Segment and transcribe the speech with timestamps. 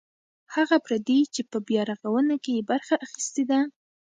[0.55, 3.59] هغه پردي چې په بیارغاونه کې یې برخه اخیستې ده.